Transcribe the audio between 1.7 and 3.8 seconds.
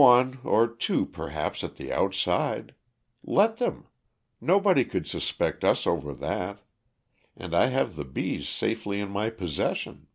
the outside. Let